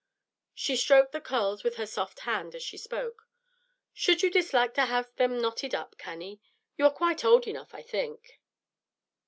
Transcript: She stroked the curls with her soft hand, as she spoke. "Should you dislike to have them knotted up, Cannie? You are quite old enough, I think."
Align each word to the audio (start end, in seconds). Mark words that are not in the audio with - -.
She 0.55 0.75
stroked 0.77 1.11
the 1.11 1.21
curls 1.21 1.63
with 1.63 1.75
her 1.75 1.85
soft 1.85 2.21
hand, 2.21 2.55
as 2.55 2.63
she 2.63 2.75
spoke. 2.75 3.27
"Should 3.93 4.23
you 4.23 4.31
dislike 4.31 4.73
to 4.73 4.85
have 4.87 5.15
them 5.17 5.39
knotted 5.39 5.75
up, 5.75 5.95
Cannie? 5.99 6.41
You 6.75 6.85
are 6.85 6.91
quite 6.91 7.23
old 7.23 7.45
enough, 7.45 7.75
I 7.75 7.83
think." 7.83 8.39